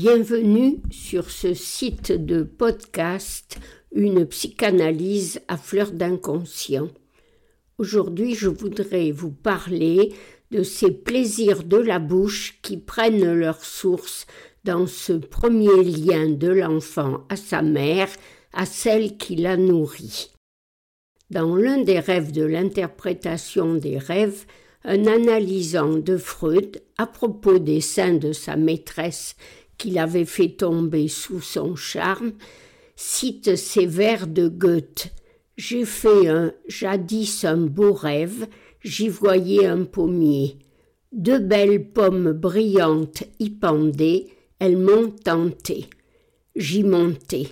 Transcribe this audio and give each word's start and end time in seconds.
Bienvenue 0.00 0.76
sur 0.92 1.28
ce 1.28 1.54
site 1.54 2.12
de 2.12 2.44
podcast 2.44 3.58
Une 3.90 4.26
psychanalyse 4.26 5.40
à 5.48 5.56
fleur 5.56 5.90
d'inconscient. 5.90 6.86
Aujourd'hui, 7.78 8.36
je 8.36 8.46
voudrais 8.46 9.10
vous 9.10 9.32
parler 9.32 10.12
de 10.52 10.62
ces 10.62 10.92
plaisirs 10.92 11.64
de 11.64 11.78
la 11.78 11.98
bouche 11.98 12.60
qui 12.62 12.76
prennent 12.76 13.34
leur 13.34 13.64
source 13.64 14.28
dans 14.62 14.86
ce 14.86 15.14
premier 15.14 15.82
lien 15.82 16.28
de 16.28 16.46
l'enfant 16.46 17.26
à 17.28 17.34
sa 17.34 17.62
mère, 17.62 18.08
à 18.52 18.66
celle 18.66 19.16
qui 19.16 19.34
la 19.34 19.56
nourrit. 19.56 20.30
Dans 21.30 21.56
l'un 21.56 21.78
des 21.78 21.98
rêves 21.98 22.30
de 22.30 22.44
l'interprétation 22.44 23.74
des 23.74 23.98
rêves, 23.98 24.46
un 24.84 25.06
analysant 25.06 25.96
de 25.96 26.16
Freud, 26.16 26.80
à 26.98 27.08
propos 27.08 27.58
des 27.58 27.80
seins 27.80 28.14
de 28.14 28.32
sa 28.32 28.54
maîtresse 28.54 29.34
qu'il 29.78 29.98
avait 29.98 30.24
fait 30.24 30.56
tomber 30.56 31.08
sous 31.08 31.40
son 31.40 31.76
charme, 31.76 32.32
cite 32.96 33.56
ces 33.56 33.86
vers 33.86 34.26
de 34.26 34.48
Goethe. 34.48 35.14
J'ai 35.56 35.84
fait 35.84 36.28
un 36.28 36.52
jadis 36.66 37.44
un 37.44 37.56
beau 37.56 37.92
rêve, 37.92 38.46
j'y 38.82 39.08
voyais 39.08 39.66
un 39.66 39.84
pommier. 39.84 40.58
Deux 41.12 41.38
belles 41.38 41.90
pommes 41.92 42.32
brillantes 42.32 43.24
y 43.38 43.50
pendaient, 43.50 44.26
elles 44.58 44.76
m'ont 44.76 45.10
tenté. 45.10 45.86
J'y 46.54 46.82
montai. 46.82 47.48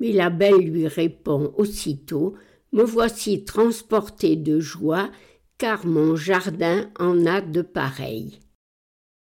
Mais 0.00 0.12
la 0.12 0.30
belle 0.30 0.58
lui 0.58 0.88
répond 0.88 1.54
aussitôt 1.56 2.34
Me 2.72 2.82
voici 2.82 3.44
transporté 3.44 4.36
de 4.36 4.58
joie, 4.58 5.10
car 5.58 5.86
mon 5.86 6.16
jardin 6.16 6.90
en 6.98 7.24
a 7.24 7.40
de 7.40 7.62
pareils. 7.62 8.40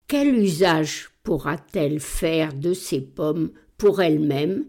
Quel 0.06 0.36
usage 0.36 1.11
pourra-t-elle 1.22 2.00
faire 2.00 2.52
de 2.52 2.72
ces 2.72 3.00
pommes 3.00 3.50
pour 3.78 4.02
elle-même? 4.02 4.66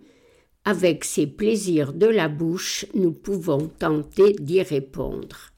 Avec 0.66 1.04
ses 1.04 1.28
plaisirs 1.28 1.94
de 1.94 2.08
la 2.08 2.30
bouche, 2.30 2.86
nous 2.94 3.12
pouvons 3.12 3.68
tenter 3.68 4.34
d'y 4.34 4.62
répondre. 4.62 5.52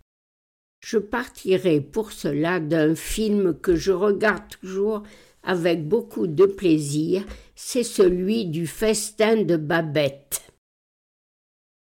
Je 0.79 0.97
partirai 0.97 1.81
pour 1.81 2.11
cela 2.11 2.59
d'un 2.59 2.95
film 2.95 3.57
que 3.59 3.75
je 3.75 3.91
regarde 3.91 4.43
toujours 4.61 5.03
avec 5.45 5.87
beaucoup 5.87 6.27
de 6.27 6.45
plaisir, 6.45 7.23
c'est 7.55 7.83
celui 7.83 8.45
du 8.45 8.67
festin 8.67 9.43
de 9.43 9.57
Babette. 9.57 10.41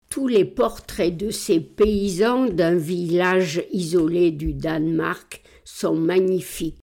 Tous 0.09 0.27
les 0.27 0.45
portraits 0.45 1.15
de 1.15 1.31
ces 1.31 1.59
paysans 1.59 2.45
d'un 2.45 2.75
village 2.75 3.63
isolé 3.71 4.31
du 4.31 4.53
Danemark 4.53 5.41
sont 5.63 5.95
magnifiques. 5.95 6.82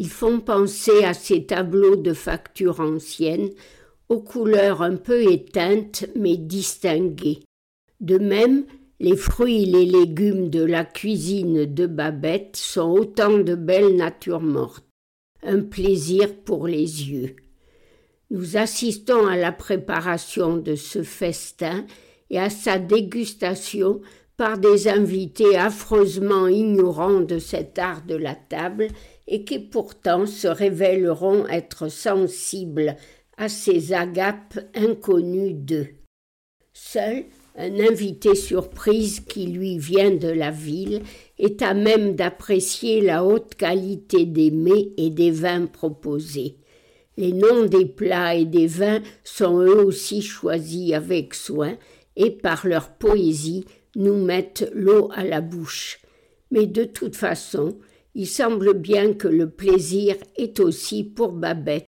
Ils 0.00 0.08
font 0.08 0.38
penser 0.38 1.02
à 1.02 1.12
ces 1.12 1.44
tableaux 1.44 1.96
de 1.96 2.12
facture 2.12 2.78
ancienne, 2.78 3.50
aux 4.08 4.20
couleurs 4.20 4.80
un 4.80 4.94
peu 4.94 5.28
éteintes 5.28 6.06
mais 6.14 6.36
distinguées. 6.36 7.40
De 8.00 8.16
même, 8.16 8.64
les 9.00 9.16
fruits 9.16 9.64
et 9.64 9.66
les 9.66 9.86
légumes 9.86 10.50
de 10.50 10.62
la 10.62 10.84
cuisine 10.84 11.66
de 11.66 11.86
Babette 11.86 12.54
sont 12.54 12.88
autant 12.88 13.38
de 13.38 13.56
belles 13.56 13.96
natures 13.96 14.40
mortes 14.40 14.84
un 15.42 15.62
plaisir 15.62 16.32
pour 16.44 16.68
les 16.68 17.10
yeux. 17.10 17.34
Nous 18.30 18.56
assistons 18.56 19.26
à 19.26 19.36
la 19.36 19.52
préparation 19.52 20.58
de 20.58 20.76
ce 20.76 21.02
festin 21.02 21.86
et 22.30 22.38
à 22.38 22.50
sa 22.50 22.78
dégustation 22.78 24.00
par 24.36 24.58
des 24.58 24.86
invités 24.86 25.56
affreusement 25.56 26.46
ignorants 26.46 27.20
de 27.20 27.40
cet 27.40 27.80
art 27.80 28.02
de 28.02 28.14
la 28.14 28.36
table 28.36 28.88
et 29.28 29.44
qui 29.44 29.60
pourtant 29.60 30.26
se 30.26 30.48
révéleront 30.48 31.46
être 31.46 31.88
sensibles 31.88 32.96
à 33.36 33.48
ces 33.48 33.92
agapes 33.92 34.58
inconnues 34.74 35.54
d'eux. 35.54 35.88
Seul 36.72 37.24
un 37.60 37.80
invité 37.80 38.36
surprise 38.36 39.18
qui 39.18 39.48
lui 39.48 39.78
vient 39.78 40.12
de 40.12 40.28
la 40.28 40.52
ville 40.52 41.02
est 41.40 41.60
à 41.60 41.74
même 41.74 42.14
d'apprécier 42.14 43.00
la 43.00 43.24
haute 43.24 43.56
qualité 43.56 44.26
des 44.26 44.52
mets 44.52 44.90
et 44.96 45.10
des 45.10 45.32
vins 45.32 45.66
proposés. 45.66 46.56
Les 47.16 47.32
noms 47.32 47.64
des 47.64 47.84
plats 47.84 48.36
et 48.36 48.44
des 48.44 48.68
vins 48.68 49.02
sont 49.24 49.58
eux 49.58 49.84
aussi 49.84 50.22
choisis 50.22 50.92
avec 50.92 51.34
soin 51.34 51.76
et 52.14 52.30
par 52.30 52.64
leur 52.64 52.90
poésie 52.90 53.64
nous 53.96 54.24
mettent 54.24 54.70
l'eau 54.72 55.10
à 55.12 55.24
la 55.24 55.40
bouche. 55.40 55.98
Mais 56.52 56.66
de 56.66 56.84
toute 56.84 57.16
façon, 57.16 57.76
il 58.18 58.26
semble 58.26 58.74
bien 58.74 59.14
que 59.14 59.28
le 59.28 59.48
plaisir 59.48 60.16
est 60.34 60.58
aussi 60.58 61.04
pour 61.04 61.30
Babette. 61.30 61.86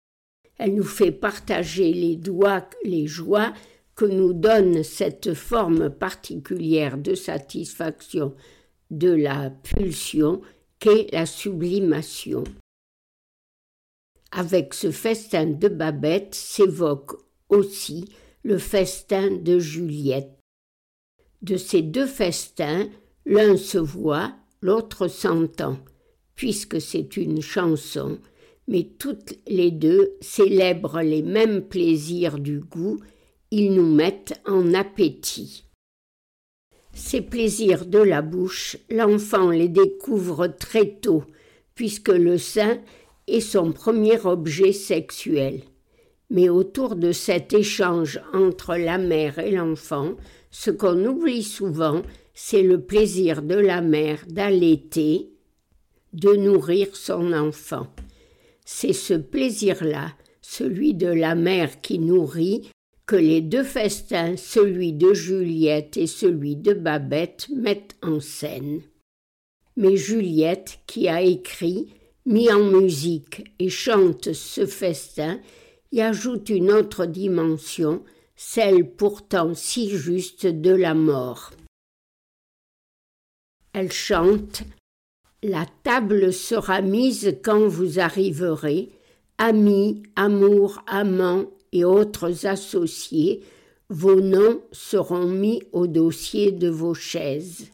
Elle 0.57 0.75
nous 0.75 0.83
fait 0.83 1.13
partager 1.13 1.93
les 1.93 2.17
doigts, 2.17 2.69
les 2.83 3.07
joies 3.07 3.53
que 3.95 4.03
nous 4.03 4.33
donne 4.33 4.83
cette 4.83 5.33
forme 5.33 5.89
particulière 5.89 6.97
de 6.97 7.15
satisfaction 7.15 8.35
de 8.91 9.09
la 9.09 9.51
pulsion 9.51 10.41
qu'est 10.79 11.07
la 11.13 11.25
sublimation. 11.25 12.43
Avec 14.31 14.73
ce 14.73 14.91
festin 14.91 15.45
de 15.45 15.69
Babette 15.69 16.35
s'évoque 16.35 17.15
aussi 17.47 18.03
le 18.43 18.57
festin 18.57 19.31
de 19.31 19.59
Juliette. 19.59 20.37
De 21.41 21.55
ces 21.55 21.83
deux 21.83 22.05
festins, 22.05 22.89
l'un 23.25 23.55
se 23.55 23.77
voit, 23.77 24.35
l'autre 24.59 25.07
s'entend, 25.07 25.77
puisque 26.37 26.79
c'est 26.79 27.17
une 27.17 27.41
chanson, 27.41 28.17
mais 28.69 28.87
toutes 28.97 29.33
les 29.47 29.71
deux 29.71 30.13
célèbrent 30.21 31.01
les 31.01 31.21
mêmes 31.21 31.61
plaisirs 31.67 32.39
du 32.39 32.61
goût 32.61 32.99
ils 33.51 33.73
nous 33.73 33.93
mettent 33.93 34.39
en 34.45 34.73
appétit. 34.73 35.63
Ces 36.93 37.21
plaisirs 37.21 37.85
de 37.85 37.99
la 37.99 38.21
bouche, 38.21 38.77
l'enfant 38.89 39.51
les 39.51 39.69
découvre 39.69 40.47
très 40.47 40.87
tôt, 40.99 41.23
puisque 41.75 42.09
le 42.09 42.37
sein 42.37 42.79
est 43.27 43.39
son 43.39 43.71
premier 43.71 44.25
objet 44.25 44.73
sexuel. 44.73 45.61
Mais 46.29 46.49
autour 46.49 46.95
de 46.95 47.11
cet 47.11 47.53
échange 47.53 48.19
entre 48.33 48.75
la 48.75 48.97
mère 48.97 49.39
et 49.39 49.51
l'enfant, 49.51 50.15
ce 50.51 50.71
qu'on 50.71 51.05
oublie 51.05 51.43
souvent, 51.43 52.01
c'est 52.33 52.63
le 52.63 52.81
plaisir 52.81 53.41
de 53.41 53.55
la 53.55 53.81
mère 53.81 54.25
d'allaiter, 54.27 55.29
de 56.17 56.35
nourrir 56.35 56.95
son 56.95 57.31
enfant. 57.31 57.87
C'est 58.65 58.93
ce 58.93 59.13
plaisir-là, 59.13 60.13
celui 60.41 60.95
de 60.95 61.07
la 61.07 61.35
mère 61.35 61.79
qui 61.81 61.99
nourrit, 61.99 62.71
que 63.05 63.15
les 63.15 63.39
deux 63.39 63.63
festins, 63.63 64.35
celui 64.35 64.93
de 64.93 65.13
Juliette 65.13 65.95
et 65.95 66.07
celui 66.07 66.55
de 66.55 66.73
Babette, 66.73 67.47
mettent 67.55 67.95
en 68.01 68.19
scène. 68.19 68.81
Mais 69.75 69.95
Juliette, 69.95 70.79
qui 70.87 71.07
a 71.07 71.21
écrit, 71.21 71.93
mis 72.25 72.51
en 72.51 72.63
musique 72.63 73.43
et 73.59 73.69
chante 73.69 74.33
ce 74.33 74.65
festin, 74.65 75.39
y 75.91 76.01
ajoute 76.01 76.49
une 76.49 76.71
autre 76.71 77.05
dimension, 77.05 78.03
celle 78.35 78.89
pourtant 78.89 79.53
si 79.53 79.89
juste 79.91 80.47
de 80.47 80.71
la 80.71 80.95
mort. 80.95 81.51
Elle 83.73 83.91
chante 83.91 84.63
La 85.43 85.65
table 85.83 86.33
sera 86.33 86.81
mise 86.81 87.37
quand 87.43 87.67
vous 87.67 87.99
arriverez, 87.99 88.89
amis, 89.37 90.01
amour, 90.15 90.83
amants, 90.87 91.45
et 91.71 91.83
autres 91.83 92.47
associés, 92.47 93.43
vos 93.89 94.19
noms 94.19 94.61
seront 94.71 95.27
mis 95.27 95.61
au 95.71 95.85
dossier 95.87 96.51
de 96.51 96.69
vos 96.69 96.93
chaises. 96.93 97.71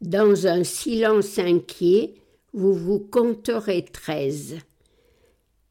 Dans 0.00 0.46
un 0.46 0.62
silence 0.62 1.38
inquiet, 1.38 2.14
vous 2.52 2.74
vous 2.74 3.00
compterez 3.00 3.84
treize. 3.84 4.56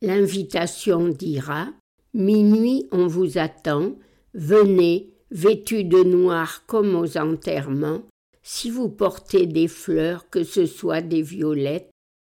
L'invitation 0.02 1.08
dira 1.08 1.68
Minuit 2.14 2.88
on 2.92 3.08
vous 3.08 3.38
attend, 3.38 3.96
venez, 4.34 5.14
vêtus 5.32 5.84
de 5.84 6.04
noir 6.04 6.64
comme 6.66 6.96
aux 6.96 7.18
enterrements, 7.18 8.04
si 8.48 8.70
vous 8.70 8.90
portez 8.90 9.48
des 9.48 9.68
fleurs, 9.68 10.30
que 10.30 10.44
ce 10.44 10.68
soit 10.68 11.02
des 11.02 11.24
violettes, 11.24 11.90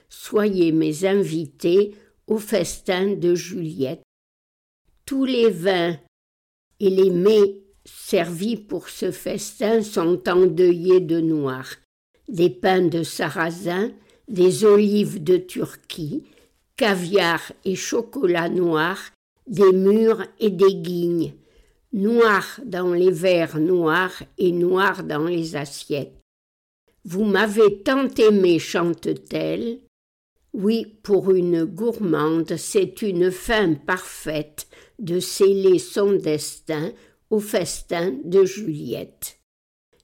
soyez 0.09 0.73
mes 0.73 1.05
invités 1.07 1.95
au 2.27 2.39
festin 2.39 3.15
de 3.15 3.37
Juliette. 3.37 4.03
Tous 5.07 5.25
les 5.25 5.51
vins 5.51 5.97
et 6.81 6.91
les 6.91 7.11
mets 7.11 7.61
servis 7.85 8.57
pour 8.57 8.89
ce 8.89 9.12
festin 9.12 9.83
sont 9.83 10.29
endeuillés 10.29 11.01
de 11.01 11.21
noir. 11.21 11.77
Des 12.29 12.51
pains 12.51 12.87
de 12.87 13.05
sarrasin, 13.05 13.93
des 14.27 14.65
olives 14.65 15.23
de 15.23 15.37
Turquie, 15.37 16.25
caviar 16.77 17.53
et 17.65 17.77
chocolat 17.77 18.49
noir, 18.49 18.99
des 19.47 19.73
mûres 19.73 20.27
et 20.41 20.51
des 20.51 20.75
guignes, 20.75 21.35
noirs 21.93 22.61
dans 22.65 22.93
les 22.93 23.11
verres 23.11 23.59
noirs 23.59 24.23
et 24.39 24.53
noirs 24.53 25.03
dans 25.03 25.25
les 25.25 25.57
assiettes. 25.57 26.15
Vous 27.05 27.25
m'avez 27.25 27.83
tant 27.83 28.09
aimé, 28.09 28.59
chante-t-elle, 28.59 29.81
Oui, 30.53 30.87
pour 31.03 31.31
une 31.31 31.65
gourmande, 31.65 32.57
c'est 32.57 33.03
une 33.03 33.31
fin 33.31 33.75
parfaite 33.75 34.69
de 34.99 35.19
sceller 35.19 35.79
son 35.79 36.13
destin 36.13 36.93
au 37.31 37.41
festin 37.41 38.15
de 38.25 38.45
Juliette. 38.45 39.39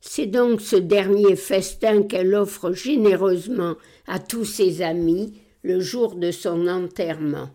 C'est 0.00 0.26
donc 0.26 0.60
ce 0.60 0.76
dernier 0.76 1.36
festin 1.36 2.04
qu'elle 2.04 2.34
offre 2.34 2.72
généreusement 2.72 3.74
à 4.06 4.18
tous 4.18 4.44
ses 4.44 4.80
amis 4.82 5.34
le 5.62 5.80
jour 5.80 6.14
de 6.14 6.30
son 6.30 6.68
enterrement. 6.68 7.50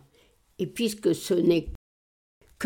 Et 0.60 0.68
puisque 0.68 1.16
ce 1.16 1.34
n'est 1.34 1.69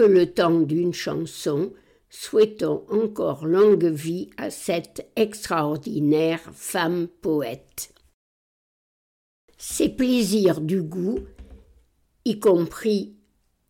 le 0.03 0.31
temps 0.31 0.59
d'une 0.59 0.93
chanson, 0.93 1.73
souhaitons 2.09 2.85
encore 2.89 3.45
longue 3.45 3.85
vie 3.85 4.29
à 4.37 4.49
cette 4.49 5.09
extraordinaire 5.15 6.41
femme 6.53 7.07
poète. 7.21 7.93
Ses 9.57 9.89
plaisirs 9.89 10.61
du 10.61 10.81
goût, 10.81 11.19
y 12.25 12.39
compris 12.39 13.15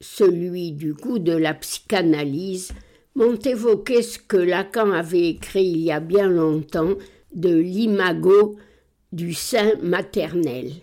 celui 0.01 0.72
du 0.72 0.94
goût 0.94 1.19
de 1.19 1.33
la 1.33 1.54
psychanalyse, 1.54 2.72
m'ont 3.16 3.38
évoqué 3.38 4.01
ce 4.01 4.19
que 4.19 4.38
Lacan 4.38 4.92
avait 4.92 5.30
écrit 5.30 5.66
il 5.66 5.80
y 5.80 5.92
a 5.92 6.00
bien 6.00 6.27
longtemps 6.27 6.95
de 7.33 7.56
l'imago 7.56 8.57
du 9.12 9.33
sein 9.33 9.74
maternel. 9.81 10.74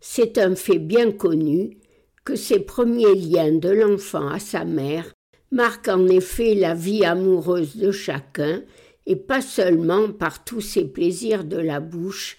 C'est 0.00 0.36
un 0.38 0.54
fait 0.54 0.78
bien 0.78 1.12
connu 1.12 1.78
que 2.24 2.36
ces 2.36 2.60
premiers 2.60 3.14
liens 3.14 3.52
de 3.52 3.70
l'enfant 3.70 4.28
à 4.28 4.38
sa 4.38 4.64
mère 4.64 5.12
marquent 5.50 5.88
en 5.88 6.08
effet 6.08 6.54
la 6.54 6.74
vie 6.74 7.04
amoureuse 7.04 7.76
de 7.76 7.90
chacun, 7.90 8.62
et 9.06 9.16
pas 9.16 9.40
seulement 9.40 10.12
par 10.12 10.44
tous 10.44 10.60
ces 10.60 10.84
plaisirs 10.84 11.44
de 11.44 11.58
la 11.58 11.80
bouche, 11.80 12.38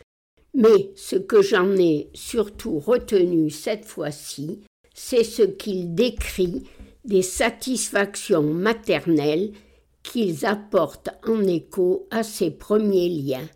mais 0.53 0.91
ce 0.95 1.15
que 1.15 1.41
j'en 1.41 1.75
ai 1.75 2.09
surtout 2.13 2.79
retenu 2.79 3.49
cette 3.49 3.85
fois-ci, 3.85 4.61
c'est 4.93 5.23
ce 5.23 5.43
qu'il 5.43 5.93
décrit 5.95 6.63
des 7.05 7.21
satisfactions 7.21 8.43
maternelles 8.43 9.51
qu'ils 10.03 10.45
apportent 10.45 11.09
en 11.27 11.43
écho 11.43 12.07
à 12.11 12.23
ses 12.23 12.51
premiers 12.51 13.09
liens. 13.09 13.47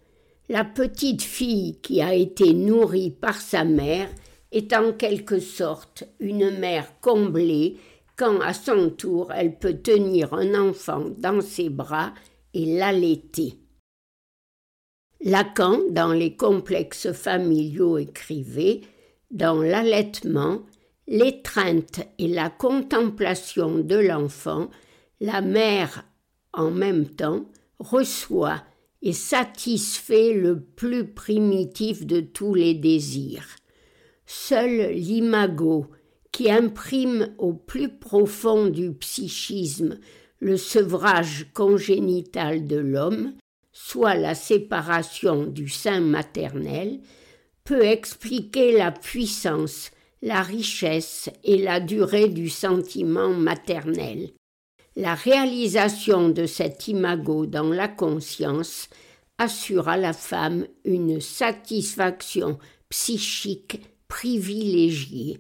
La 0.50 0.65
petite 0.65 1.21
fille 1.21 1.77
qui 1.81 2.01
a 2.01 2.13
été 2.13 2.53
nourrie 2.53 3.12
par 3.12 3.39
sa 3.39 3.63
mère 3.63 4.09
est 4.51 4.73
en 4.73 4.94
quelque 4.94 5.39
sorte 5.39 6.03
une 6.19 6.57
mère 6.57 6.99
comblée 7.01 7.77
quand 8.15 8.39
à 8.41 8.53
son 8.53 8.89
tour 8.89 9.31
elle 9.31 9.57
peut 9.57 9.77
tenir 9.77 10.33
un 10.33 10.55
enfant 10.55 11.05
dans 11.17 11.41
ses 11.41 11.69
bras 11.69 12.13
et 12.53 12.65
l'allaiter. 12.77 13.59
Lacan, 15.21 15.81
dans 15.89 16.13
les 16.13 16.35
complexes 16.35 17.11
familiaux, 17.11 17.97
écrivait 17.97 18.81
Dans 19.31 19.61
l'allaitement, 19.61 20.61
l'étreinte 21.07 22.01
et 22.19 22.27
la 22.27 22.50
contemplation 22.50 23.79
de 23.79 23.95
l'enfant, 23.95 24.69
la 25.19 25.41
mère, 25.41 26.05
en 26.53 26.69
même 26.69 27.07
temps, 27.07 27.45
reçoit 27.79 28.63
et 29.01 29.13
satisfait 29.13 30.33
le 30.33 30.59
plus 30.59 31.13
primitif 31.13 32.05
de 32.05 32.19
tous 32.19 32.53
les 32.53 32.73
désirs. 32.73 33.47
Seul 34.27 34.91
l'imago, 34.91 35.88
qui 36.31 36.51
imprime 36.51 37.33
au 37.39 37.53
plus 37.53 37.89
profond 37.89 38.68
du 38.68 38.94
psychisme 38.94 39.97
le 40.39 40.57
sevrage 40.57 41.47
congénital 41.53 42.68
de 42.68 42.77
l'homme, 42.77 43.33
soit 43.71 44.15
la 44.15 44.35
séparation 44.35 45.47
du 45.47 45.68
sein 45.68 46.01
maternel, 46.01 47.00
peut 47.63 47.83
expliquer 47.83 48.77
la 48.77 48.91
puissance 48.91 49.91
la 50.21 50.41
richesse 50.41 51.29
et 51.44 51.57
la 51.57 51.79
durée 51.79 52.27
du 52.27 52.50
sentiment 52.50 53.29
maternel. 53.29 54.31
La 54.95 55.13
réalisation 55.13 56.29
de 56.29 56.45
cet 56.45 56.88
imago 56.88 57.45
dans 57.45 57.69
la 57.69 57.88
conscience 57.88 58.89
assure 59.38 59.89
à 59.89 59.97
la 59.97 60.13
femme 60.13 60.65
une 60.85 61.21
satisfaction 61.21 62.57
psychique 62.89 63.81
privilégiée. 64.17 65.37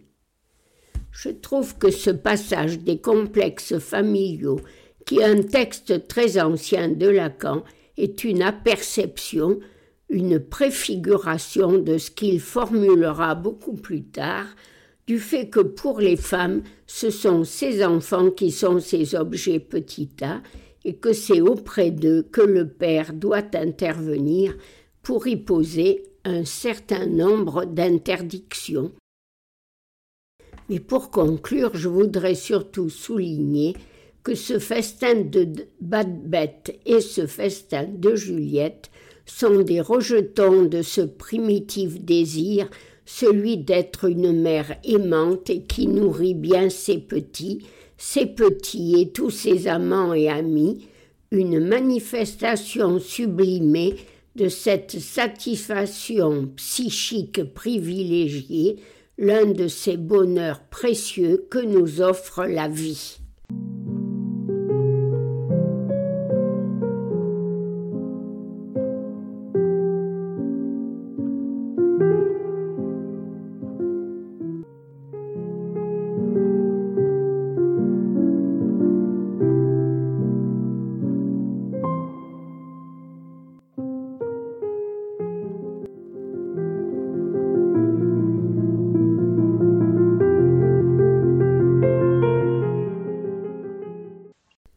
Je 1.11 1.29
trouve 1.29 1.79
que 1.79 1.89
ce 1.89 2.11
passage 2.11 2.77
des 2.77 2.99
complexes 3.01 3.79
familiaux, 3.79 4.59
qui 5.03 5.17
est 5.17 5.23
un 5.23 5.41
texte 5.41 6.07
très 6.07 6.39
ancien 6.39 6.87
de 6.87 7.07
Lacan, 7.07 7.63
est 7.97 8.23
une 8.23 8.43
aperception 8.43 9.59
une 10.09 10.39
préfiguration 10.39 11.79
de 11.79 11.97
ce 11.97 12.11
qu'il 12.11 12.39
formulera 12.39 13.33
beaucoup 13.33 13.73
plus 13.73 14.03
tard, 14.03 14.45
du 15.07 15.19
fait 15.19 15.49
que 15.49 15.59
pour 15.59 15.99
les 15.99 16.15
femmes, 16.15 16.61
ce 16.85 17.09
sont 17.09 17.43
ces 17.43 17.83
enfants 17.83 18.29
qui 18.29 18.51
sont 18.51 18.79
ces 18.79 19.15
objets 19.15 19.59
petits 19.59 20.15
a, 20.21 20.41
et 20.85 20.97
que 20.97 21.13
c'est 21.13 21.41
auprès 21.41 21.89
d'eux 21.89 22.21
que 22.31 22.41
le 22.41 22.69
père 22.69 23.11
doit 23.11 23.55
intervenir 23.55 24.55
pour 25.01 25.27
y 25.27 25.35
poser 25.35 26.03
un 26.27 26.43
certain 26.43 27.05
nombre 27.05 27.63
d'interdictions. 27.65 28.91
Mais 30.69 30.81
pour 30.81 31.09
conclure, 31.09 31.71
je 31.73 31.87
voudrais 31.87 32.35
surtout 32.35 32.89
souligner 32.89 33.75
que 34.23 34.35
ce 34.35 34.59
festin 34.59 35.21
de 35.21 35.47
Bête 35.79 36.77
et 36.85 36.99
ce 36.99 37.25
festin 37.25 37.85
de 37.85 38.15
Juliette 38.15 38.91
sont 39.25 39.61
des 39.61 39.79
rejetons 39.79 40.63
de 40.63 40.81
ce 40.81 40.99
primitif 40.99 42.01
désir, 42.01 42.69
celui 43.05 43.57
d'être 43.57 44.03
une 44.03 44.33
mère 44.33 44.77
aimante 44.83 45.49
et 45.49 45.61
qui 45.61 45.87
nourrit 45.87 46.33
bien 46.33 46.69
ses 46.69 46.97
petits, 46.97 47.65
ses 47.97 48.25
petits 48.25 48.99
et 48.99 49.11
tous 49.11 49.29
ses 49.29 49.69
amants 49.69 50.13
et 50.13 50.27
amis, 50.27 50.87
une 51.31 51.65
manifestation 51.65 52.99
sublimée 52.99 53.95
de 54.37 54.49
cette 54.49 54.99
satisfaction 54.99 56.47
psychique 56.55 57.43
privilégiée, 57.55 58.77
l'un 59.17 59.45
de 59.45 59.67
ces 59.67 59.97
bonheurs 59.97 60.61
précieux 60.69 61.47
que 61.49 61.57
nous 61.57 62.01
offre 62.01 62.45
la 62.45 62.67
vie. 62.67 63.17